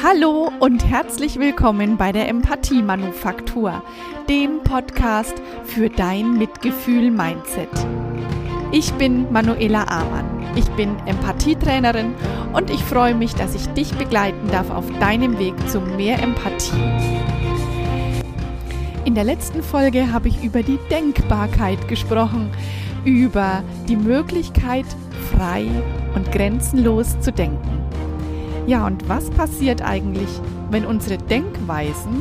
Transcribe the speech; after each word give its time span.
Hallo 0.00 0.52
und 0.60 0.88
herzlich 0.88 1.40
willkommen 1.40 1.96
bei 1.96 2.12
der 2.12 2.28
Empathie 2.28 2.82
Manufaktur, 2.82 3.82
dem 4.28 4.62
Podcast 4.62 5.34
für 5.64 5.90
dein 5.90 6.34
Mitgefühl-Mindset. 6.34 7.68
Ich 8.70 8.92
bin 8.92 9.32
Manuela 9.32 9.82
Amann. 9.88 10.46
Ich 10.54 10.66
bin 10.76 10.94
Empathietrainerin 11.06 12.14
und 12.52 12.70
ich 12.70 12.80
freue 12.84 13.16
mich, 13.16 13.34
dass 13.34 13.56
ich 13.56 13.66
dich 13.70 13.92
begleiten 13.94 14.46
darf 14.52 14.70
auf 14.70 14.84
deinem 15.00 15.36
Weg 15.40 15.54
zu 15.68 15.80
mehr 15.80 16.22
Empathie. 16.22 16.76
In 19.04 19.16
der 19.16 19.24
letzten 19.24 19.64
Folge 19.64 20.12
habe 20.12 20.28
ich 20.28 20.44
über 20.44 20.62
die 20.62 20.78
Denkbarkeit 20.92 21.88
gesprochen, 21.88 22.52
über 23.04 23.64
die 23.88 23.96
Möglichkeit, 23.96 24.86
frei 25.34 25.66
und 26.14 26.30
grenzenlos 26.30 27.18
zu 27.18 27.32
denken. 27.32 27.87
Ja, 28.68 28.86
und 28.86 29.08
was 29.08 29.30
passiert 29.30 29.80
eigentlich, 29.80 30.28
wenn 30.70 30.84
unsere 30.84 31.16
Denkweisen 31.16 32.20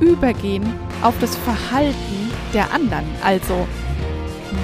übergehen 0.00 0.64
auf 1.02 1.14
das 1.20 1.36
Verhalten 1.36 2.32
der 2.52 2.74
anderen? 2.74 3.04
Also, 3.22 3.68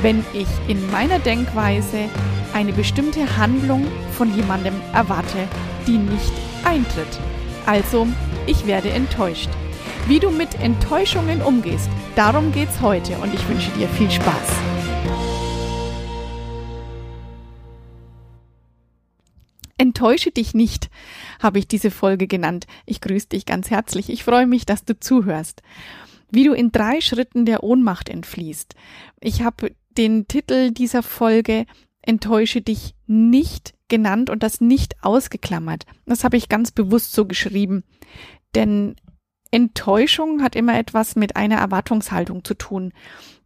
wenn 0.03 0.25
ich 0.33 0.49
in 0.67 0.91
meiner 0.91 1.21
Denkweise 1.21 2.09
eine 2.53 2.73
bestimmte 2.73 3.37
Handlung 3.37 3.87
von 4.19 4.35
jemandem 4.35 4.75
erwarte, 4.93 5.47
die 5.87 5.99
nicht 5.99 6.33
eintritt. 6.65 7.21
Also, 7.65 8.09
ich 8.47 8.67
werde 8.67 8.91
enttäuscht. 8.91 9.51
Wie 10.09 10.19
du 10.19 10.31
mit 10.31 10.61
Enttäuschungen 10.61 11.43
umgehst, 11.43 11.91
darum 12.17 12.51
geht's 12.51 12.81
heute 12.81 13.19
und 13.19 13.33
ich 13.33 13.49
wünsche 13.49 13.71
dir 13.79 13.87
viel 13.87 14.11
Spaß. 14.11 14.84
Enttäusche 19.95 20.33
dich 20.33 20.55
nicht, 20.55 20.91
habe 21.41 21.61
ich 21.61 21.69
diese 21.69 21.93
Folge 21.93 22.27
genannt. 22.27 22.67
Ich 22.85 23.01
grüße 23.01 23.29
dich 23.29 23.47
ganz 23.47 23.71
herzlich. 23.71 24.11
Ich 24.11 24.25
freue 24.25 24.49
mich, 24.49 24.67
dass 24.67 24.85
du 24.85 24.99
zuhörst. 24.99 25.63
Wie 26.33 26.43
du 26.43 26.53
in 26.53 26.73
drei 26.73 27.01
Schritten 27.01 27.47
der 27.47 27.63
Ohnmacht 27.63 28.09
entfliehst. 28.09 28.75
Ich 29.21 29.43
habe 29.43 29.71
den 29.97 30.27
Titel 30.27 30.73
dieser 30.73 31.05
Folge 31.05 31.67
Enttäusche 32.03 32.61
dich 32.61 32.97
nicht 33.07 33.75
genannt 33.87 34.31
und 34.31 34.43
das 34.43 34.61
nicht 34.61 34.97
ausgeklammert. 35.05 35.87
Das 36.07 36.25
habe 36.25 36.37
ich 36.37 36.49
ganz 36.49 36.73
bewusst 36.73 37.13
so 37.13 37.25
geschrieben. 37.25 37.85
Denn 38.57 38.97
Enttäuschung 39.53 40.43
hat 40.43 40.57
immer 40.57 40.77
etwas 40.77 41.15
mit 41.15 41.37
einer 41.37 41.59
Erwartungshaltung 41.59 42.43
zu 42.43 42.55
tun. 42.55 42.93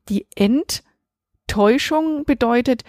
Die 0.08 0.26
Enttäuschung 0.34 2.24
bedeutet, 2.24 2.84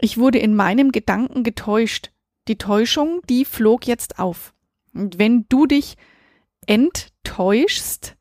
ich 0.00 0.18
wurde 0.18 0.38
in 0.38 0.56
meinem 0.56 0.90
Gedanken 0.90 1.44
getäuscht 1.44 2.10
die 2.48 2.58
Täuschung, 2.58 3.20
die 3.28 3.44
flog 3.44 3.86
jetzt 3.86 4.18
auf. 4.18 4.54
Und 4.94 5.18
wenn 5.18 5.46
du 5.48 5.66
dich 5.66 5.96
enttäuschst, 6.66 8.16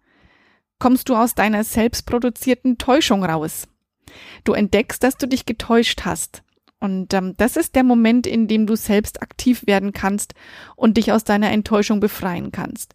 kommst 0.80 1.10
du 1.10 1.16
aus 1.16 1.36
deiner 1.36 1.64
selbstproduzierten 1.64 2.78
Täuschung 2.78 3.24
raus. 3.24 3.68
Du 4.44 4.54
entdeckst, 4.54 5.04
dass 5.04 5.18
du 5.18 5.28
dich 5.28 5.46
getäuscht 5.46 6.02
hast. 6.06 6.44
Und 6.80 7.14
ähm, 7.14 7.34
das 7.38 7.58
ist 7.58 7.76
der 7.76 7.84
Moment, 7.84 8.28
in 8.28 8.48
dem 8.48 8.68
du 8.68 8.76
selbst 8.76 9.22
aktiv 9.22 9.66
werden 9.66 9.94
kannst 9.94 10.34
und 10.76 10.98
dich 10.98 11.12
aus 11.12 11.24
deiner 11.24 11.52
Enttäuschung 11.52 12.00
befreien 12.00 12.52
kannst. 12.52 12.94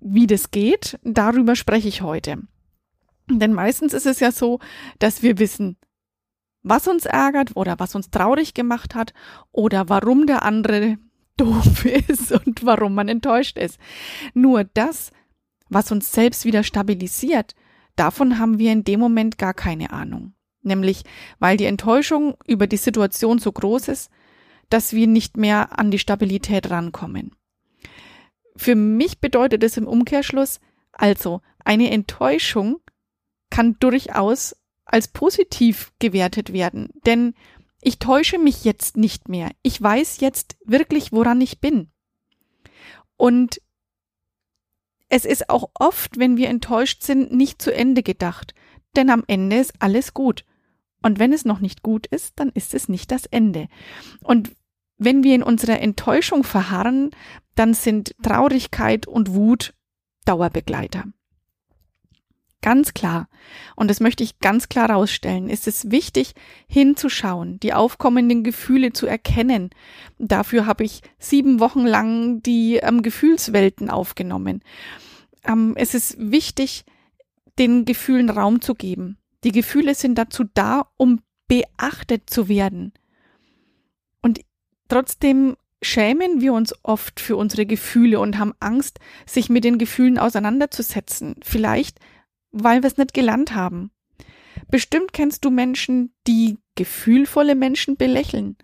Wie 0.00 0.26
das 0.26 0.50
geht, 0.50 0.98
darüber 1.02 1.54
spreche 1.54 1.88
ich 1.88 2.02
heute. 2.02 2.38
Denn 3.28 3.52
meistens 3.52 3.92
ist 3.92 4.06
es 4.06 4.20
ja 4.20 4.32
so, 4.32 4.58
dass 4.98 5.22
wir 5.22 5.38
wissen, 5.38 5.76
was 6.62 6.86
uns 6.88 7.06
ärgert 7.06 7.56
oder 7.56 7.78
was 7.78 7.94
uns 7.94 8.10
traurig 8.10 8.54
gemacht 8.54 8.94
hat 8.94 9.12
oder 9.50 9.88
warum 9.88 10.26
der 10.26 10.42
andere 10.42 10.98
doof 11.36 11.84
ist 11.84 12.32
und 12.32 12.64
warum 12.64 12.94
man 12.94 13.08
enttäuscht 13.08 13.56
ist. 13.58 13.78
Nur 14.34 14.64
das, 14.64 15.10
was 15.68 15.90
uns 15.90 16.12
selbst 16.12 16.44
wieder 16.44 16.62
stabilisiert, 16.62 17.54
davon 17.96 18.38
haben 18.38 18.58
wir 18.58 18.72
in 18.72 18.84
dem 18.84 19.00
Moment 19.00 19.38
gar 19.38 19.54
keine 19.54 19.92
Ahnung. 19.92 20.34
Nämlich, 20.62 21.02
weil 21.38 21.56
die 21.56 21.64
Enttäuschung 21.64 22.34
über 22.46 22.66
die 22.66 22.76
Situation 22.76 23.38
so 23.38 23.50
groß 23.50 23.88
ist, 23.88 24.10
dass 24.68 24.92
wir 24.92 25.06
nicht 25.06 25.36
mehr 25.36 25.78
an 25.78 25.90
die 25.90 25.98
Stabilität 25.98 26.70
rankommen. 26.70 27.34
Für 28.56 28.74
mich 28.74 29.20
bedeutet 29.20 29.64
es 29.64 29.76
im 29.76 29.86
Umkehrschluss, 29.86 30.60
also 30.92 31.40
eine 31.64 31.90
Enttäuschung 31.90 32.80
kann 33.50 33.76
durchaus 33.80 34.56
als 34.92 35.08
positiv 35.08 35.92
gewertet 35.98 36.52
werden, 36.52 36.90
denn 37.06 37.34
ich 37.80 37.98
täusche 37.98 38.38
mich 38.38 38.64
jetzt 38.64 38.96
nicht 38.96 39.28
mehr. 39.28 39.50
Ich 39.62 39.80
weiß 39.82 40.20
jetzt 40.20 40.56
wirklich, 40.64 41.12
woran 41.12 41.40
ich 41.40 41.60
bin. 41.60 41.90
Und 43.16 43.60
es 45.08 45.24
ist 45.24 45.50
auch 45.50 45.70
oft, 45.74 46.18
wenn 46.18 46.36
wir 46.36 46.48
enttäuscht 46.48 47.02
sind, 47.02 47.32
nicht 47.32 47.60
zu 47.60 47.74
Ende 47.74 48.02
gedacht, 48.02 48.54
denn 48.96 49.10
am 49.10 49.24
Ende 49.26 49.56
ist 49.56 49.74
alles 49.80 50.14
gut. 50.14 50.44
Und 51.02 51.18
wenn 51.18 51.32
es 51.32 51.44
noch 51.44 51.60
nicht 51.60 51.82
gut 51.82 52.06
ist, 52.06 52.38
dann 52.38 52.50
ist 52.50 52.74
es 52.74 52.88
nicht 52.88 53.10
das 53.10 53.26
Ende. 53.26 53.68
Und 54.22 54.54
wenn 54.98 55.24
wir 55.24 55.34
in 55.34 55.42
unserer 55.42 55.80
Enttäuschung 55.80 56.44
verharren, 56.44 57.10
dann 57.54 57.74
sind 57.74 58.14
Traurigkeit 58.22 59.06
und 59.06 59.34
Wut 59.34 59.74
Dauerbegleiter. 60.24 61.04
Ganz 62.62 62.94
klar, 62.94 63.28
und 63.74 63.90
das 63.90 63.98
möchte 63.98 64.22
ich 64.22 64.38
ganz 64.38 64.68
klar 64.68 64.88
rausstellen, 64.88 65.50
ist 65.50 65.66
es 65.66 65.90
wichtig, 65.90 66.34
hinzuschauen, 66.68 67.58
die 67.58 67.74
aufkommenden 67.74 68.44
Gefühle 68.44 68.92
zu 68.92 69.08
erkennen. 69.08 69.70
Dafür 70.18 70.64
habe 70.64 70.84
ich 70.84 71.02
sieben 71.18 71.58
Wochen 71.58 71.84
lang 71.84 72.40
die 72.42 72.76
ähm, 72.76 73.02
Gefühlswelten 73.02 73.90
aufgenommen. 73.90 74.62
Ähm, 75.44 75.74
es 75.76 75.94
ist 75.94 76.14
wichtig, 76.18 76.84
den 77.58 77.84
Gefühlen 77.84 78.30
Raum 78.30 78.60
zu 78.60 78.76
geben. 78.76 79.18
Die 79.42 79.52
Gefühle 79.52 79.96
sind 79.96 80.16
dazu 80.16 80.44
da, 80.54 80.86
um 80.96 81.20
beachtet 81.48 82.30
zu 82.30 82.48
werden. 82.48 82.92
Und 84.22 84.40
trotzdem 84.86 85.56
schämen 85.82 86.40
wir 86.40 86.52
uns 86.52 86.72
oft 86.84 87.18
für 87.18 87.36
unsere 87.36 87.66
Gefühle 87.66 88.20
und 88.20 88.38
haben 88.38 88.54
Angst, 88.60 89.00
sich 89.26 89.48
mit 89.50 89.64
den 89.64 89.78
Gefühlen 89.78 90.16
auseinanderzusetzen. 90.16 91.34
Vielleicht 91.42 91.98
weil 92.52 92.82
wir 92.82 92.86
es 92.86 92.96
nicht 92.96 93.14
gelernt 93.14 93.54
haben. 93.54 93.90
Bestimmt 94.70 95.12
kennst 95.12 95.44
du 95.44 95.50
Menschen, 95.50 96.14
die 96.26 96.58
gefühlvolle 96.74 97.54
Menschen 97.54 97.96
belächeln. 97.96 98.56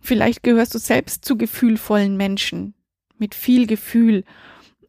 Vielleicht 0.00 0.42
gehörst 0.42 0.74
du 0.74 0.78
selbst 0.78 1.24
zu 1.24 1.36
gefühlvollen 1.36 2.16
Menschen 2.16 2.74
mit 3.18 3.34
viel 3.34 3.66
Gefühl 3.66 4.24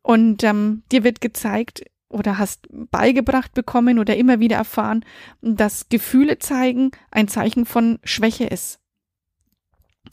und 0.02 0.44
ähm, 0.44 0.84
dir 0.92 1.04
wird 1.04 1.22
gezeigt 1.22 1.84
oder 2.10 2.38
hast 2.38 2.68
beigebracht 2.70 3.54
bekommen 3.54 4.00
oder 4.00 4.16
immer 4.18 4.40
wieder 4.40 4.58
erfahren, 4.58 5.06
dass 5.42 5.90
Gefühle 5.90 6.40
zeigen 6.40 6.92
ein 7.12 7.28
Zeichen 7.28 7.66
von 7.66 8.00
Schwäche 8.04 8.46
ist 8.46 8.80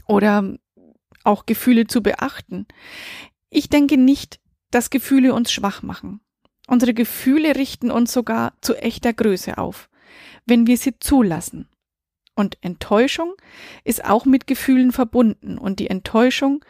oder 0.06 0.56
auch 1.24 1.47
Gefühle 1.47 1.86
zu 1.86 2.02
beachten. 2.02 2.66
Ich 3.50 3.68
denke 3.68 3.97
nicht, 3.97 4.41
dass 4.70 4.91
Gefühle 4.91 5.34
uns 5.34 5.52
schwach 5.52 5.82
machen. 5.82 6.20
Unsere 6.70 6.94
Gefühle 6.94 7.56
richten 7.56 7.91
uns 7.91 8.12
sogar 8.12 8.53
zu 8.60 8.76
echter 8.76 9.12
Größe 9.12 9.58
auf, 9.58 9.91
wenn 10.47 10.69
wir 10.69 10.76
sie 10.76 10.97
zulassen. 11.00 11.69
Und 12.36 12.58
Enttäuschung 12.60 13.34
ist 13.82 14.04
auch 14.04 14.25
mit 14.25 14.47
Gefühlen 14.47 14.92
verbunden 14.92 15.59
und 15.59 15.80
die 15.80 15.91
Enttäuschung, 15.91 16.64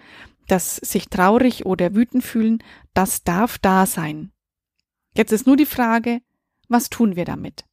das 0.48 0.76
sich 0.76 1.10
traurig 1.10 1.66
oder 1.66 1.94
wütend 1.94 2.24
fühlen, 2.24 2.64
das 2.94 3.24
darf 3.24 3.58
da 3.58 3.84
sein. 3.84 4.32
Jetzt 5.14 5.32
ist 5.32 5.46
nur 5.46 5.58
die 5.58 5.66
Frage, 5.66 6.22
was 6.66 6.88
tun 6.88 7.14
wir 7.14 7.26
damit? 7.26 7.66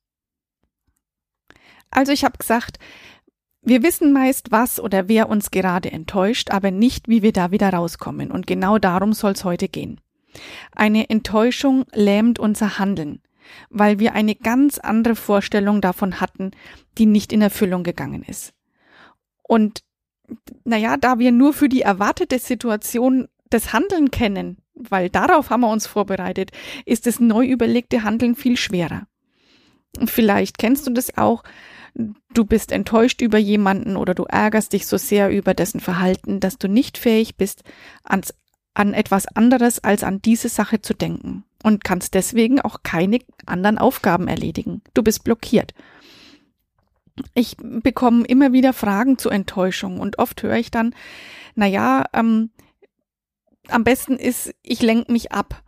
Also 1.91 2.11
ich 2.11 2.25
habe 2.25 2.37
gesagt, 2.37 2.77
wir 3.61 3.83
wissen 3.83 4.11
meist, 4.11 4.51
was 4.51 4.81
oder 4.81 5.07
wer 5.07 5.29
uns 5.29 5.49
gerade 5.49 5.93
enttäuscht, 5.93 6.51
aber 6.51 6.71
nicht, 6.71 7.07
wie 7.07 7.21
wir 7.21 7.31
da 7.31 7.51
wieder 7.51 7.69
rauskommen. 7.69 8.31
Und 8.31 8.47
genau 8.47 8.79
darum 8.79 9.13
soll 9.13 9.31
es 9.31 9.45
heute 9.45 9.69
gehen. 9.69 10.01
Eine 10.71 11.09
Enttäuschung 11.09 11.85
lähmt 11.93 12.39
unser 12.39 12.79
Handeln, 12.79 13.21
weil 13.69 13.99
wir 13.99 14.13
eine 14.13 14.35
ganz 14.35 14.77
andere 14.79 15.15
Vorstellung 15.15 15.81
davon 15.81 16.19
hatten, 16.19 16.51
die 16.97 17.05
nicht 17.05 17.31
in 17.33 17.41
Erfüllung 17.41 17.83
gegangen 17.83 18.23
ist. 18.23 18.53
Und 19.43 19.83
naja, 20.65 20.97
da 20.97 21.19
wir 21.19 21.31
nur 21.31 21.53
für 21.53 21.69
die 21.69 21.81
erwartete 21.81 22.39
Situation 22.39 23.27
das 23.49 23.71
Handeln 23.73 24.11
kennen, 24.11 24.57
weil 24.73 25.09
darauf 25.09 25.49
haben 25.49 25.61
wir 25.61 25.71
uns 25.71 25.87
vorbereitet, 25.87 26.51
ist 26.85 27.05
das 27.05 27.19
neu 27.19 27.45
überlegte 27.45 28.03
Handeln 28.03 28.35
viel 28.35 28.57
schwerer. 28.57 29.07
Vielleicht 30.05 30.57
kennst 30.57 30.85
du 30.85 30.91
das 30.91 31.17
auch, 31.17 31.43
du 32.33 32.45
bist 32.45 32.71
enttäuscht 32.71 33.21
über 33.21 33.37
jemanden 33.37 33.95
oder 33.95 34.13
du 34.13 34.23
ärgerst 34.23 34.73
dich 34.73 34.85
so 34.85 34.97
sehr 34.97 35.31
über 35.31 35.53
dessen 35.53 35.79
Verhalten, 35.79 36.39
dass 36.39 36.57
du 36.57 36.67
nicht 36.67 36.97
fähig 36.97 37.37
bist, 37.37 37.63
ans 38.03 38.33
an 38.77 38.93
etwas 38.93 39.25
anderes 39.35 39.83
als 39.83 40.03
an 40.03 40.21
diese 40.21 40.49
Sache 40.49 40.81
zu 40.81 40.93
denken 40.93 41.43
und 41.63 41.83
kannst 41.83 42.13
deswegen 42.13 42.61
auch 42.61 42.83
keine 42.83 43.19
anderen 43.47 43.79
Aufgaben 43.79 44.27
erledigen. 44.27 44.83
Du 44.93 45.01
bist 45.01 45.23
blockiert. 45.23 45.73
Ich 47.33 47.57
bekomme 47.57 48.25
immer 48.25 48.53
wieder 48.53 48.73
Fragen 48.73 49.17
zu 49.17 49.29
Enttäuschung 49.29 49.99
und 49.99 50.19
oft 50.19 50.43
höre 50.43 50.57
ich 50.57 50.69
dann, 50.69 50.93
na 51.55 51.65
ja, 51.65 52.05
ähm, 52.13 52.51
am 53.69 53.83
besten 53.83 54.15
ist, 54.15 54.53
ich 54.61 54.83
lenke 54.83 55.11
mich 55.11 55.31
ab. 55.31 55.63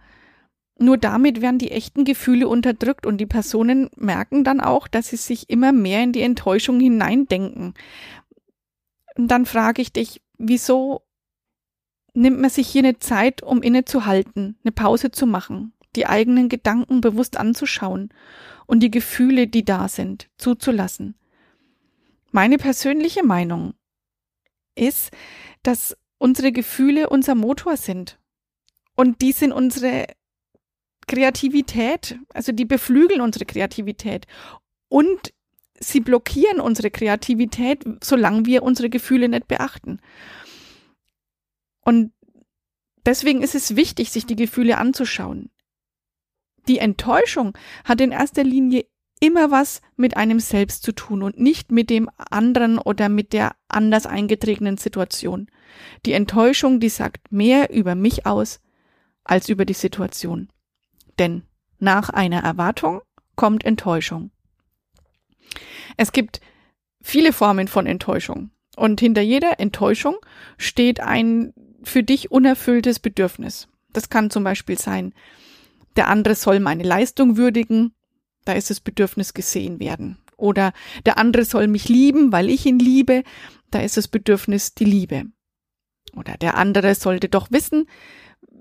Nur 0.78 0.98
damit 0.98 1.42
werden 1.42 1.58
die 1.58 1.72
echten 1.72 2.06
Gefühle 2.06 2.48
unterdrückt 2.48 3.08
und 3.08 3.18
die 3.18 3.26
Personen 3.26 3.90
merken 3.96 4.44
dann 4.44 4.62
auch, 4.62 4.88
dass 4.88 5.08
sie 5.08 5.18
sich 5.18 5.50
immer 5.50 5.72
mehr 5.72 6.04
in 6.04 6.14
die 6.14 6.22
Enttäuschung 6.22 6.80
hineindenken. 6.80 7.74
Und 9.18 9.28
dann 9.30 9.48
frage 9.48 9.82
ich 9.82 9.92
dich, 9.92 10.22
wieso 10.38 11.02
nimmt 12.14 12.40
man 12.40 12.50
sich 12.50 12.68
hier 12.68 12.84
eine 12.84 13.00
Zeit, 13.00 13.44
um 13.44 13.62
innezuhalten, 13.62 14.58
eine 14.64 14.72
Pause 14.72 15.12
zu 15.12 15.26
machen, 15.26 15.74
die 15.96 16.06
eigenen 16.06 16.50
Gedanken 16.50 17.02
bewusst 17.02 17.38
anzuschauen 17.38 18.10
und 18.66 18.82
die 18.82 18.92
Gefühle, 18.92 19.48
die 19.48 19.66
da 19.66 19.88
sind, 19.88 20.30
zuzulassen? 20.38 21.16
Meine 22.32 22.58
persönliche 22.58 23.24
Meinung 23.24 23.74
ist, 24.76 25.12
dass 25.64 25.98
unsere 26.20 26.52
Gefühle 26.52 27.10
unser 27.10 27.36
Motor 27.36 27.78
sind. 27.78 28.20
Und 28.96 29.22
die 29.22 29.32
sind 29.32 29.52
unsere 29.52 30.06
Kreativität, 31.08 32.20
also 32.34 32.52
die 32.52 32.66
beflügeln 32.66 33.22
unsere 33.22 33.46
Kreativität 33.46 34.28
und 34.90 35.34
sie 35.80 36.02
blockieren 36.02 36.60
unsere 36.60 36.92
Kreativität, 36.92 37.84
solange 38.04 38.46
wir 38.46 38.64
unsere 38.64 38.90
Gefühle 38.90 39.30
nicht 39.30 39.48
beachten. 39.48 40.00
Und 41.90 42.14
deswegen 43.08 43.42
ist 43.42 43.56
es 43.56 43.76
wichtig, 43.76 44.12
sich 44.12 44.28
die 44.28 44.36
Gefühle 44.36 44.78
anzuschauen. 44.78 45.50
Die 46.68 46.78
Enttäuschung 46.78 47.58
hat 47.84 48.00
in 48.00 48.12
erster 48.12 48.44
Linie 48.44 48.86
immer 49.20 49.50
was 49.50 49.82
mit 49.96 50.16
einem 50.16 50.40
selbst 50.40 50.84
zu 50.84 50.92
tun 50.92 51.24
und 51.24 51.40
nicht 51.40 51.72
mit 51.72 51.90
dem 51.90 52.08
anderen 52.16 52.78
oder 52.78 53.10
mit 53.10 53.34
der 53.34 53.56
anders 53.70 54.06
eingetretenen 54.06 54.78
Situation. 54.78 55.48
Die 56.06 56.14
Enttäuschung, 56.14 56.80
die 56.80 56.90
sagt 56.90 57.32
mehr 57.32 57.72
über 57.72 57.96
mich 57.96 58.28
aus 58.28 58.60
als 59.24 59.50
über 59.50 59.66
die 59.66 59.74
Situation. 59.74 60.50
Denn 61.18 61.42
nach 61.80 62.12
einer 62.12 62.44
Erwartung 62.44 63.02
kommt 63.36 63.66
Enttäuschung. 63.66 64.30
Es 65.98 66.12
gibt 66.12 66.40
viele 67.02 67.34
Formen 67.34 67.68
von 67.68 67.88
Enttäuschung. 67.88 68.52
Und 68.76 69.00
hinter 69.00 69.22
jeder 69.22 69.60
Enttäuschung 69.60 70.18
steht 70.60 71.00
ein 71.00 71.52
für 71.90 72.04
dich 72.04 72.32
unerfülltes 72.32 73.00
Bedürfnis. 73.00 73.68
Das 73.92 74.10
kann 74.10 74.30
zum 74.30 74.44
Beispiel 74.44 74.78
sein, 74.78 75.14
der 75.96 76.08
andere 76.08 76.36
soll 76.36 76.60
meine 76.60 76.84
Leistung 76.84 77.38
würdigen, 77.38 77.94
da 78.46 78.54
ist 78.54 78.70
das 78.70 78.80
Bedürfnis 78.80 79.34
gesehen 79.34 79.80
werden. 79.80 80.18
Oder 80.38 80.72
der 81.06 81.18
andere 81.18 81.44
soll 81.44 81.68
mich 81.68 81.90
lieben, 81.90 82.32
weil 82.32 82.50
ich 82.50 82.66
ihn 82.66 82.80
liebe, 82.80 83.24
da 83.72 83.82
ist 83.82 83.98
das 83.98 84.08
Bedürfnis 84.08 84.74
die 84.74 84.86
Liebe. 84.86 85.26
Oder 86.16 86.38
der 86.38 86.56
andere 86.56 86.96
sollte 86.96 87.30
doch 87.30 87.52
wissen, 87.52 87.88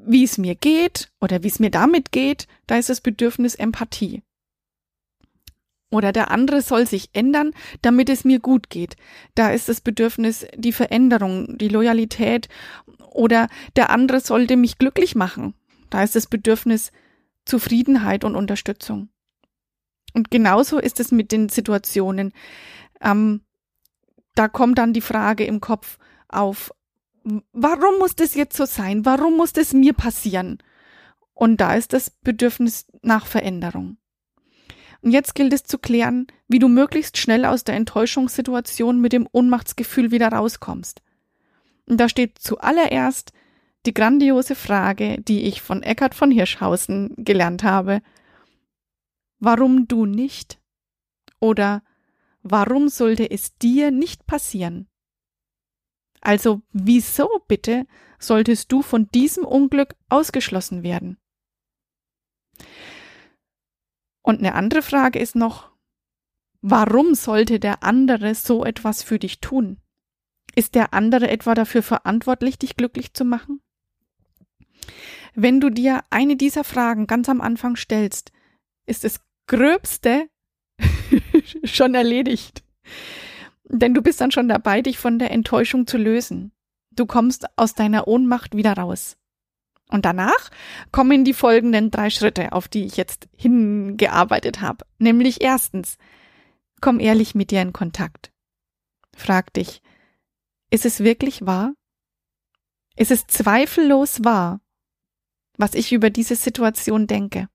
wie 0.04 0.24
es 0.24 0.38
mir 0.38 0.54
geht 0.54 1.10
oder 1.20 1.42
wie 1.42 1.48
es 1.48 1.60
mir 1.60 1.70
damit 1.70 2.12
geht, 2.12 2.46
da 2.66 2.78
ist 2.78 2.88
das 2.88 3.00
Bedürfnis 3.00 3.54
Empathie. 3.54 4.22
Oder 5.90 6.12
der 6.12 6.30
andere 6.30 6.60
soll 6.60 6.86
sich 6.86 7.10
ändern, 7.14 7.52
damit 7.80 8.10
es 8.10 8.24
mir 8.24 8.40
gut 8.40 8.68
geht. 8.68 8.96
Da 9.34 9.50
ist 9.50 9.68
das 9.68 9.80
Bedürfnis 9.80 10.46
die 10.54 10.72
Veränderung, 10.72 11.56
die 11.56 11.68
Loyalität. 11.68 12.48
Oder 13.10 13.48
der 13.76 13.90
andere 13.90 14.20
sollte 14.20 14.56
mich 14.56 14.78
glücklich 14.78 15.14
machen. 15.14 15.54
Da 15.88 16.02
ist 16.02 16.14
das 16.14 16.26
Bedürfnis 16.26 16.92
Zufriedenheit 17.46 18.24
und 18.24 18.36
Unterstützung. 18.36 19.08
Und 20.14 20.30
genauso 20.30 20.78
ist 20.78 21.00
es 21.00 21.10
mit 21.10 21.32
den 21.32 21.48
Situationen. 21.48 22.32
Ähm, 23.00 23.40
da 24.34 24.48
kommt 24.48 24.78
dann 24.78 24.92
die 24.92 25.00
Frage 25.00 25.44
im 25.44 25.60
Kopf 25.60 25.98
auf, 26.28 26.70
warum 27.52 27.98
muss 27.98 28.14
das 28.14 28.34
jetzt 28.34 28.56
so 28.56 28.66
sein? 28.66 29.04
Warum 29.04 29.36
muss 29.36 29.52
das 29.52 29.72
mir 29.72 29.94
passieren? 29.94 30.58
Und 31.32 31.60
da 31.60 31.74
ist 31.74 31.92
das 31.92 32.10
Bedürfnis 32.10 32.86
nach 33.02 33.26
Veränderung. 33.26 33.96
Und 35.00 35.12
jetzt 35.12 35.34
gilt 35.34 35.52
es 35.52 35.62
zu 35.62 35.78
klären, 35.78 36.26
wie 36.48 36.58
du 36.58 36.68
möglichst 36.68 37.18
schnell 37.18 37.44
aus 37.44 37.64
der 37.64 37.76
Enttäuschungssituation 37.76 39.00
mit 39.00 39.12
dem 39.12 39.28
Ohnmachtsgefühl 39.30 40.10
wieder 40.10 40.28
rauskommst. 40.28 41.02
Und 41.86 41.98
da 41.98 42.08
steht 42.08 42.38
zuallererst 42.38 43.32
die 43.86 43.94
grandiose 43.94 44.54
Frage, 44.54 45.20
die 45.20 45.42
ich 45.42 45.62
von 45.62 45.82
Eckhard 45.82 46.14
von 46.14 46.30
Hirschhausen 46.30 47.14
gelernt 47.16 47.62
habe. 47.62 48.02
Warum 49.38 49.86
du 49.86 50.04
nicht? 50.04 50.60
Oder 51.40 51.82
warum 52.42 52.88
sollte 52.88 53.30
es 53.30 53.56
dir 53.56 53.90
nicht 53.90 54.26
passieren? 54.26 54.88
Also 56.20 56.62
wieso 56.72 57.28
bitte 57.46 57.86
solltest 58.18 58.72
du 58.72 58.82
von 58.82 59.08
diesem 59.14 59.44
Unglück 59.44 59.94
ausgeschlossen 60.08 60.82
werden? 60.82 61.18
Und 64.28 64.40
eine 64.40 64.54
andere 64.54 64.82
Frage 64.82 65.18
ist 65.18 65.36
noch, 65.36 65.70
warum 66.60 67.14
sollte 67.14 67.58
der 67.58 67.82
andere 67.82 68.34
so 68.34 68.62
etwas 68.62 69.02
für 69.02 69.18
dich 69.18 69.40
tun? 69.40 69.78
Ist 70.54 70.74
der 70.74 70.92
andere 70.92 71.30
etwa 71.30 71.54
dafür 71.54 71.82
verantwortlich, 71.82 72.58
dich 72.58 72.76
glücklich 72.76 73.14
zu 73.14 73.24
machen? 73.24 73.62
Wenn 75.34 75.60
du 75.60 75.70
dir 75.70 76.02
eine 76.10 76.36
dieser 76.36 76.62
Fragen 76.62 77.06
ganz 77.06 77.30
am 77.30 77.40
Anfang 77.40 77.76
stellst, 77.76 78.30
ist 78.84 79.04
das 79.04 79.22
Gröbste 79.46 80.28
schon 81.64 81.94
erledigt. 81.94 82.62
Denn 83.64 83.94
du 83.94 84.02
bist 84.02 84.20
dann 84.20 84.30
schon 84.30 84.48
dabei, 84.48 84.82
dich 84.82 84.98
von 84.98 85.18
der 85.18 85.30
Enttäuschung 85.30 85.86
zu 85.86 85.96
lösen. 85.96 86.52
Du 86.90 87.06
kommst 87.06 87.46
aus 87.56 87.72
deiner 87.72 88.06
Ohnmacht 88.06 88.54
wieder 88.54 88.74
raus. 88.74 89.16
Und 89.90 90.04
danach 90.04 90.50
kommen 90.92 91.24
die 91.24 91.32
folgenden 91.32 91.90
drei 91.90 92.10
Schritte, 92.10 92.52
auf 92.52 92.68
die 92.68 92.84
ich 92.84 92.96
jetzt 92.96 93.28
hingearbeitet 93.36 94.60
habe. 94.60 94.84
Nämlich 94.98 95.40
erstens, 95.40 95.96
komm 96.80 97.00
ehrlich 97.00 97.34
mit 97.34 97.50
dir 97.50 97.62
in 97.62 97.72
Kontakt. 97.72 98.30
Frag 99.16 99.52
dich, 99.54 99.82
ist 100.70 100.84
es 100.84 101.00
wirklich 101.00 101.46
wahr? 101.46 101.72
Ist 102.96 103.10
es 103.10 103.26
zweifellos 103.26 104.24
wahr, 104.24 104.60
was 105.56 105.74
ich 105.74 105.92
über 105.92 106.10
diese 106.10 106.36
Situation 106.36 107.06
denke? 107.06 107.48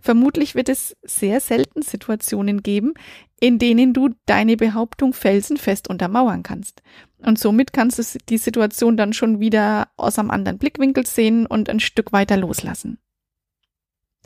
Vermutlich 0.00 0.54
wird 0.54 0.68
es 0.68 0.96
sehr 1.02 1.40
selten 1.40 1.82
Situationen 1.82 2.62
geben, 2.62 2.94
in 3.40 3.58
denen 3.58 3.92
du 3.92 4.10
deine 4.26 4.56
Behauptung 4.56 5.12
felsenfest 5.12 5.88
untermauern 5.88 6.42
kannst. 6.42 6.82
Und 7.24 7.38
somit 7.38 7.72
kannst 7.72 7.98
du 7.98 8.18
die 8.28 8.38
Situation 8.38 8.96
dann 8.96 9.12
schon 9.12 9.40
wieder 9.40 9.88
aus 9.96 10.18
einem 10.18 10.30
anderen 10.30 10.58
Blickwinkel 10.58 11.06
sehen 11.06 11.46
und 11.46 11.68
ein 11.68 11.80
Stück 11.80 12.12
weiter 12.12 12.36
loslassen. 12.36 12.98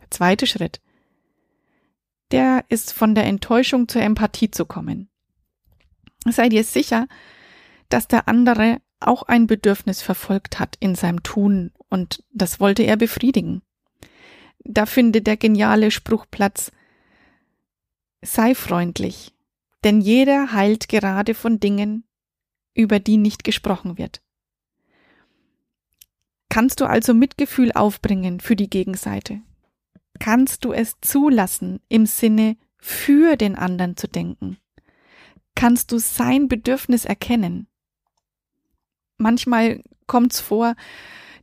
Der 0.00 0.10
zweite 0.10 0.46
Schritt. 0.46 0.80
Der 2.30 2.64
ist 2.68 2.92
von 2.92 3.14
der 3.14 3.24
Enttäuschung 3.24 3.88
zur 3.88 4.02
Empathie 4.02 4.50
zu 4.50 4.66
kommen. 4.66 5.08
Sei 6.26 6.48
dir 6.48 6.64
sicher, 6.64 7.06
dass 7.88 8.08
der 8.08 8.28
andere 8.28 8.80
auch 9.00 9.22
ein 9.22 9.46
Bedürfnis 9.46 10.02
verfolgt 10.02 10.58
hat 10.58 10.76
in 10.80 10.94
seinem 10.94 11.22
Tun 11.22 11.70
und 11.88 12.24
das 12.32 12.58
wollte 12.58 12.82
er 12.82 12.96
befriedigen 12.96 13.62
da 14.68 14.86
findet 14.86 15.26
der 15.26 15.36
geniale 15.36 15.90
Spruch 15.90 16.26
Platz. 16.30 16.70
Sei 18.22 18.54
freundlich, 18.54 19.32
denn 19.84 20.00
jeder 20.00 20.52
heilt 20.52 20.88
gerade 20.88 21.34
von 21.34 21.58
Dingen, 21.58 22.04
über 22.78 23.00
die 23.00 23.16
nicht 23.16 23.42
gesprochen 23.42 23.98
wird. 23.98 24.22
Kannst 26.48 26.80
du 26.80 26.86
also 26.86 27.12
Mitgefühl 27.12 27.72
aufbringen 27.72 28.40
für 28.40 28.56
die 28.56 28.70
Gegenseite? 28.70 29.42
Kannst 30.20 30.64
du 30.64 30.72
es 30.72 30.94
zulassen, 31.00 31.80
im 31.88 32.06
Sinne 32.06 32.56
für 32.78 33.36
den 33.36 33.56
anderen 33.56 33.96
zu 33.96 34.06
denken? 34.06 34.58
Kannst 35.54 35.90
du 35.90 35.98
sein 35.98 36.46
Bedürfnis 36.46 37.04
erkennen? 37.04 37.66
Manchmal 39.16 39.82
kommt's 40.06 40.40
vor, 40.40 40.76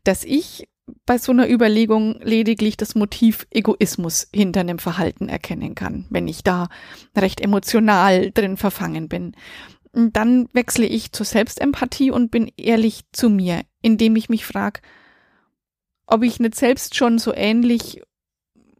dass 0.05 0.23
ich 0.23 0.69
bei 1.05 1.17
so 1.17 1.31
einer 1.31 1.49
Überlegung 1.49 2.19
lediglich 2.21 2.77
das 2.77 2.95
Motiv 2.95 3.45
Egoismus 3.51 4.29
hinter 4.33 4.61
einem 4.61 4.79
Verhalten 4.79 5.27
erkennen 5.27 5.75
kann, 5.75 6.05
wenn 6.09 6.27
ich 6.27 6.43
da 6.43 6.69
recht 7.15 7.41
emotional 7.41 8.31
drin 8.31 8.55
verfangen 8.55 9.09
bin. 9.09 9.35
Dann 9.95 10.49
wechsle 10.51 10.85
ich 10.85 11.13
zur 11.13 11.25
Selbstempathie 11.25 12.11
und 12.11 12.29
bin 12.29 12.51
ehrlich 12.57 13.05
zu 13.13 13.29
mir, 13.29 13.61
indem 13.81 14.17
ich 14.17 14.27
mich 14.27 14.45
frage, 14.45 14.81
ob 16.05 16.21
ich 16.21 16.39
nicht 16.39 16.55
selbst 16.55 16.95
schon 16.95 17.17
so 17.17 17.33
ähnlich, 17.33 18.01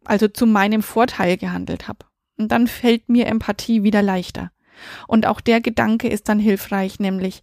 also 0.03 0.27
zu 0.27 0.45
meinem 0.45 0.84
Vorteil 0.84 1.38
gehandelt 1.38 1.88
habe. 1.88 2.05
Und 2.38 2.51
dann 2.51 2.67
fällt 2.67 3.07
mir 3.07 3.27
Empathie 3.27 3.84
wieder 3.84 4.01
leichter. 4.01 4.51
Und 5.07 5.25
auch 5.25 5.39
der 5.39 5.62
Gedanke 5.62 6.10
ist 6.10 6.27
dann 6.27 6.39
hilfreich, 6.39 7.00
nämlich 7.00 7.41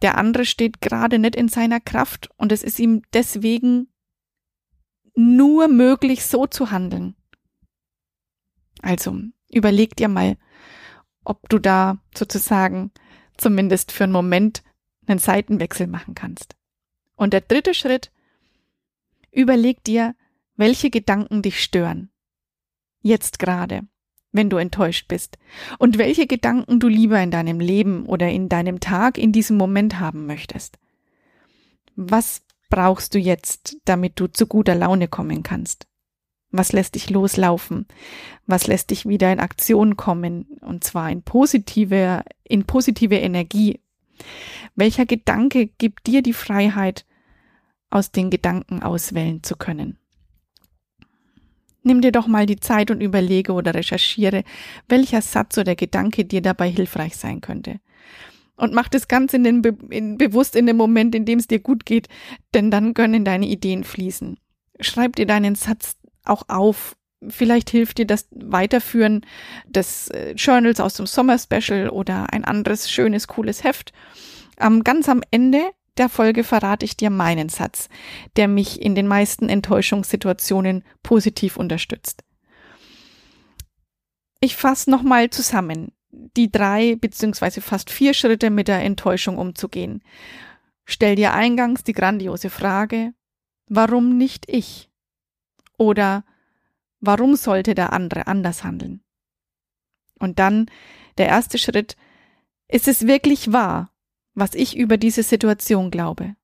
der 0.00 0.16
andere 0.16 0.46
steht 0.46 0.80
gerade 0.80 1.18
nicht 1.18 1.36
in 1.36 1.48
seiner 1.48 1.80
Kraft 1.80 2.30
und 2.36 2.52
es 2.52 2.62
ist 2.62 2.78
ihm 2.78 3.02
deswegen 3.12 3.88
nur 5.14 5.68
möglich, 5.68 6.24
so 6.24 6.46
zu 6.46 6.70
handeln. 6.70 7.16
Also 8.80 9.18
überleg 9.50 9.94
dir 9.94 10.08
mal, 10.08 10.36
ob 11.24 11.48
du 11.48 11.58
da 11.58 11.98
sozusagen 12.14 12.90
zumindest 13.36 13.92
für 13.92 14.04
einen 14.04 14.12
Moment 14.12 14.62
einen 15.06 15.18
Seitenwechsel 15.18 15.86
machen 15.86 16.14
kannst. 16.14 16.56
Und 17.16 17.32
der 17.32 17.40
dritte 17.40 17.74
Schritt, 17.74 18.10
überleg 19.30 19.82
dir, 19.84 20.14
welche 20.56 20.90
Gedanken 20.90 21.42
dich 21.42 21.62
stören. 21.62 22.10
Jetzt 23.02 23.38
gerade, 23.38 23.82
wenn 24.32 24.50
du 24.50 24.56
enttäuscht 24.56 25.08
bist. 25.08 25.38
Und 25.78 25.98
welche 25.98 26.26
Gedanken 26.26 26.80
du 26.80 26.88
lieber 26.88 27.20
in 27.22 27.30
deinem 27.30 27.60
Leben 27.60 28.06
oder 28.06 28.28
in 28.30 28.48
deinem 28.48 28.80
Tag 28.80 29.18
in 29.18 29.32
diesem 29.32 29.56
Moment 29.56 30.00
haben 30.00 30.26
möchtest. 30.26 30.78
Was 31.96 32.42
brauchst 32.68 33.14
du 33.14 33.18
jetzt, 33.18 33.76
damit 33.84 34.18
du 34.18 34.26
zu 34.26 34.46
guter 34.46 34.74
Laune 34.74 35.06
kommen 35.06 35.42
kannst? 35.42 35.86
Was 36.56 36.70
lässt 36.70 36.94
dich 36.94 37.10
loslaufen? 37.10 37.86
Was 38.46 38.68
lässt 38.68 38.90
dich 38.90 39.08
wieder 39.08 39.32
in 39.32 39.40
Aktion 39.40 39.96
kommen? 39.96 40.46
Und 40.60 40.84
zwar 40.84 41.10
in 41.10 41.22
positive, 41.22 42.22
in 42.44 42.64
positive 42.64 43.16
Energie. 43.16 43.80
Welcher 44.76 45.04
Gedanke 45.04 45.66
gibt 45.66 46.06
dir 46.06 46.22
die 46.22 46.32
Freiheit, 46.32 47.06
aus 47.90 48.12
den 48.12 48.30
Gedanken 48.30 48.84
auswählen 48.84 49.42
zu 49.42 49.56
können? 49.56 49.98
Nimm 51.82 52.00
dir 52.00 52.12
doch 52.12 52.28
mal 52.28 52.46
die 52.46 52.60
Zeit 52.60 52.92
und 52.92 53.00
überlege 53.00 53.52
oder 53.52 53.74
recherchiere, 53.74 54.44
welcher 54.88 55.22
Satz 55.22 55.58
oder 55.58 55.74
Gedanke 55.74 56.24
dir 56.24 56.40
dabei 56.40 56.70
hilfreich 56.70 57.16
sein 57.16 57.40
könnte. 57.40 57.80
Und 58.54 58.72
mach 58.72 58.88
das 58.88 59.08
Ganze 59.08 59.38
in 59.38 59.42
den 59.42 59.60
Be 59.60 59.76
in, 59.90 60.18
bewusst 60.18 60.54
in 60.54 60.66
dem 60.66 60.76
Moment, 60.76 61.16
in 61.16 61.24
dem 61.24 61.40
es 61.40 61.48
dir 61.48 61.58
gut 61.58 61.84
geht, 61.84 62.08
denn 62.54 62.70
dann 62.70 62.94
können 62.94 63.24
deine 63.24 63.48
Ideen 63.48 63.82
fließen. 63.82 64.38
Schreib 64.78 65.16
dir 65.16 65.26
deinen 65.26 65.56
Satz 65.56 65.96
auch 66.24 66.48
auf. 66.48 66.96
Vielleicht 67.28 67.70
hilft 67.70 67.98
dir 67.98 68.06
das 68.06 68.28
Weiterführen 68.32 69.24
des 69.66 70.08
äh, 70.08 70.32
Journals 70.32 70.80
aus 70.80 70.94
dem 70.94 71.06
Sommer 71.06 71.38
Special 71.38 71.88
oder 71.88 72.32
ein 72.32 72.44
anderes 72.44 72.90
schönes, 72.90 73.28
cooles 73.28 73.64
Heft. 73.64 73.92
Ähm, 74.60 74.84
ganz 74.84 75.08
am 75.08 75.22
Ende 75.30 75.70
der 75.96 76.08
Folge 76.08 76.44
verrate 76.44 76.84
ich 76.84 76.96
dir 76.96 77.10
meinen 77.10 77.48
Satz, 77.48 77.88
der 78.36 78.48
mich 78.48 78.82
in 78.82 78.94
den 78.94 79.06
meisten 79.06 79.48
Enttäuschungssituationen 79.48 80.84
positiv 81.02 81.56
unterstützt. 81.56 82.24
Ich 84.40 84.56
fasse 84.56 84.90
nochmal 84.90 85.30
zusammen 85.30 85.92
die 86.36 86.50
drei 86.50 86.96
beziehungsweise 86.96 87.60
fast 87.60 87.90
vier 87.90 88.14
Schritte 88.14 88.50
mit 88.50 88.68
der 88.68 88.82
Enttäuschung 88.82 89.38
umzugehen. 89.38 90.02
Stell 90.84 91.16
dir 91.16 91.32
eingangs 91.32 91.82
die 91.82 91.92
grandiose 91.92 92.50
Frage, 92.50 93.14
warum 93.68 94.16
nicht 94.16 94.44
ich? 94.48 94.90
Oder 95.76 96.24
warum 97.00 97.36
sollte 97.36 97.74
der 97.74 97.92
andere 97.92 98.26
anders 98.26 98.64
handeln? 98.64 99.02
Und 100.18 100.38
dann 100.38 100.70
der 101.18 101.26
erste 101.26 101.58
Schritt, 101.58 101.96
ist 102.68 102.88
es 102.88 103.06
wirklich 103.06 103.52
wahr, 103.52 103.92
was 104.34 104.54
ich 104.54 104.76
über 104.76 104.96
diese 104.96 105.22
Situation 105.22 105.90
glaube? 105.90 106.34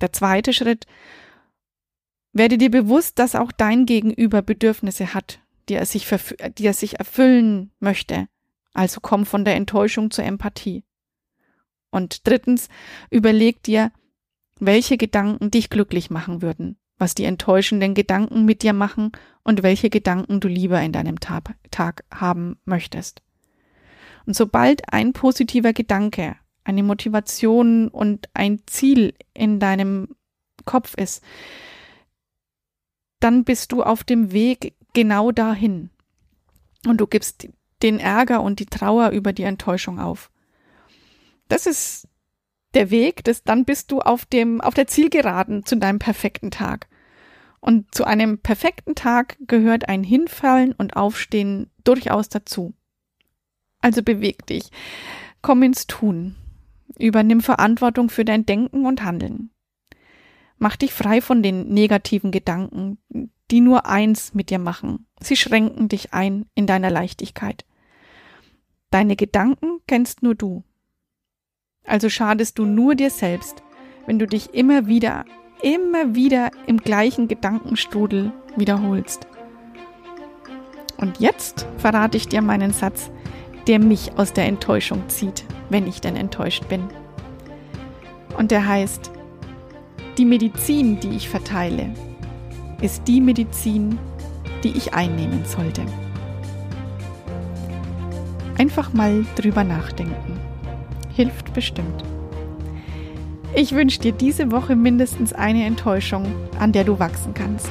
Der 0.00 0.12
zweite 0.12 0.52
Schritt, 0.52 0.86
werde 2.32 2.58
dir 2.58 2.70
bewusst, 2.70 3.18
dass 3.18 3.34
auch 3.34 3.52
dein 3.52 3.86
Gegenüber 3.86 4.42
Bedürfnisse 4.42 5.14
hat, 5.14 5.40
die 5.68 5.74
er 5.74 5.86
sich, 5.86 6.08
die 6.58 6.66
er 6.66 6.74
sich 6.74 6.98
erfüllen 6.98 7.72
möchte. 7.78 8.28
Also 8.72 9.00
komm 9.00 9.24
von 9.24 9.44
der 9.44 9.54
Enttäuschung 9.54 10.10
zur 10.10 10.24
Empathie. 10.24 10.84
Und 11.90 12.26
drittens, 12.26 12.68
überleg 13.10 13.62
dir, 13.62 13.92
welche 14.58 14.96
Gedanken 14.96 15.50
dich 15.50 15.70
glücklich 15.70 16.10
machen 16.10 16.42
würden 16.42 16.76
was 16.98 17.14
die 17.14 17.24
enttäuschenden 17.24 17.94
Gedanken 17.94 18.44
mit 18.44 18.62
dir 18.62 18.72
machen 18.72 19.12
und 19.42 19.62
welche 19.62 19.90
Gedanken 19.90 20.40
du 20.40 20.48
lieber 20.48 20.80
in 20.80 20.92
deinem 20.92 21.20
Tag, 21.20 21.54
Tag 21.70 22.04
haben 22.12 22.56
möchtest. 22.64 23.22
Und 24.26 24.34
sobald 24.34 24.92
ein 24.92 25.12
positiver 25.12 25.72
Gedanke, 25.72 26.36
eine 26.64 26.82
Motivation 26.82 27.88
und 27.88 28.28
ein 28.32 28.62
Ziel 28.66 29.14
in 29.34 29.60
deinem 29.60 30.16
Kopf 30.64 30.94
ist, 30.94 31.22
dann 33.20 33.44
bist 33.44 33.72
du 33.72 33.82
auf 33.82 34.04
dem 34.04 34.32
Weg 34.32 34.74
genau 34.94 35.30
dahin. 35.30 35.90
Und 36.86 37.00
du 37.00 37.06
gibst 37.06 37.48
den 37.82 37.98
Ärger 37.98 38.42
und 38.42 38.60
die 38.60 38.66
Trauer 38.66 39.10
über 39.10 39.32
die 39.32 39.42
Enttäuschung 39.42 39.98
auf. 39.98 40.30
Das 41.48 41.66
ist 41.66 42.08
der 42.74 42.90
Weg, 42.90 43.24
das, 43.24 43.44
dann 43.44 43.64
bist 43.64 43.90
du 43.90 44.00
auf 44.00 44.24
dem, 44.26 44.60
auf 44.60 44.74
der 44.74 44.86
Zielgeraden 44.86 45.64
zu 45.64 45.76
deinem 45.76 45.98
perfekten 45.98 46.50
Tag. 46.50 46.88
Und 47.60 47.94
zu 47.94 48.04
einem 48.04 48.38
perfekten 48.38 48.94
Tag 48.94 49.38
gehört 49.46 49.88
ein 49.88 50.04
Hinfallen 50.04 50.72
und 50.72 50.96
Aufstehen 50.96 51.70
durchaus 51.82 52.28
dazu. 52.28 52.74
Also 53.80 54.02
beweg 54.02 54.46
dich. 54.46 54.70
Komm 55.40 55.62
ins 55.62 55.86
Tun. 55.86 56.36
Übernimm 56.98 57.40
Verantwortung 57.40 58.10
für 58.10 58.24
dein 58.24 58.46
Denken 58.46 58.86
und 58.86 59.02
Handeln. 59.02 59.50
Mach 60.58 60.76
dich 60.76 60.92
frei 60.92 61.20
von 61.20 61.42
den 61.42 61.68
negativen 61.68 62.30
Gedanken, 62.30 62.98
die 63.50 63.60
nur 63.60 63.86
eins 63.86 64.34
mit 64.34 64.50
dir 64.50 64.58
machen. 64.58 65.06
Sie 65.20 65.36
schränken 65.36 65.88
dich 65.88 66.12
ein 66.14 66.46
in 66.54 66.66
deiner 66.66 66.90
Leichtigkeit. 66.90 67.64
Deine 68.90 69.16
Gedanken 69.16 69.80
kennst 69.86 70.22
nur 70.22 70.34
du. 70.34 70.64
Also 71.86 72.08
schadest 72.08 72.58
du 72.58 72.64
nur 72.64 72.94
dir 72.94 73.10
selbst, 73.10 73.62
wenn 74.06 74.18
du 74.18 74.26
dich 74.26 74.54
immer 74.54 74.86
wieder, 74.86 75.24
immer 75.62 76.14
wieder 76.14 76.50
im 76.66 76.78
gleichen 76.78 77.28
Gedankenstrudel 77.28 78.32
wiederholst. 78.56 79.26
Und 80.96 81.20
jetzt 81.20 81.66
verrate 81.76 82.16
ich 82.16 82.28
dir 82.28 82.40
meinen 82.40 82.72
Satz, 82.72 83.10
der 83.66 83.78
mich 83.78 84.16
aus 84.16 84.32
der 84.32 84.46
Enttäuschung 84.46 85.08
zieht, 85.08 85.44
wenn 85.68 85.86
ich 85.86 86.00
denn 86.00 86.16
enttäuscht 86.16 86.68
bin. 86.68 86.84
Und 88.38 88.50
der 88.50 88.66
heißt, 88.66 89.10
die 90.16 90.24
Medizin, 90.24 91.00
die 91.00 91.16
ich 91.16 91.28
verteile, 91.28 91.92
ist 92.80 93.06
die 93.06 93.20
Medizin, 93.20 93.98
die 94.62 94.76
ich 94.76 94.94
einnehmen 94.94 95.44
sollte. 95.44 95.82
Einfach 98.56 98.92
mal 98.92 99.26
drüber 99.36 99.64
nachdenken 99.64 100.53
hilft 101.14 101.52
bestimmt. 101.54 102.04
Ich 103.54 103.72
wünsche 103.72 104.00
dir 104.00 104.12
diese 104.12 104.50
Woche 104.50 104.74
mindestens 104.74 105.32
eine 105.32 105.64
Enttäuschung, 105.64 106.26
an 106.58 106.72
der 106.72 106.84
du 106.84 106.98
wachsen 106.98 107.34
kannst. 107.34 107.70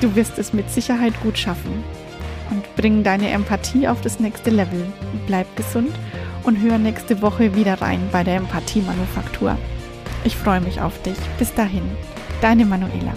Du 0.00 0.14
wirst 0.14 0.38
es 0.38 0.52
mit 0.52 0.70
Sicherheit 0.70 1.20
gut 1.22 1.36
schaffen 1.36 1.82
und 2.50 2.62
bring 2.76 3.02
deine 3.02 3.30
Empathie 3.30 3.88
auf 3.88 4.00
das 4.02 4.20
nächste 4.20 4.50
Level. 4.50 4.84
Bleib 5.26 5.56
gesund 5.56 5.90
und 6.44 6.60
hör 6.60 6.78
nächste 6.78 7.22
Woche 7.22 7.56
wieder 7.56 7.80
rein 7.82 8.00
bei 8.12 8.22
der 8.22 8.36
Empathie-Manufaktur. 8.36 9.56
Ich 10.22 10.36
freue 10.36 10.60
mich 10.60 10.80
auf 10.80 11.02
dich. 11.02 11.18
Bis 11.38 11.52
dahin, 11.54 11.82
deine 12.40 12.64
Manuela. 12.66 13.14